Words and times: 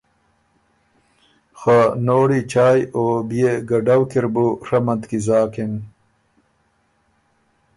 خه 1.59 1.77
نوړی 2.07 2.41
چایٛ 2.51 2.81
او 2.95 3.05
بيې 3.29 3.51
ګډؤ 3.69 4.01
کی 4.09 4.19
ر 4.23 4.25
بُو 4.33 4.47
ڒمندکی 4.65 5.19
زاکِن۔ 5.27 5.73